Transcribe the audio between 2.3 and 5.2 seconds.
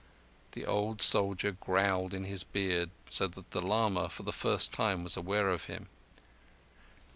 beard, so that the lama for the first time was